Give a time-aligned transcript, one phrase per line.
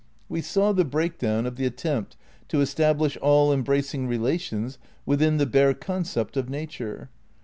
[0.27, 2.17] We saw the breakdown of the attempt
[2.47, 7.09] to establish all embracing relations within the bare concept of nature.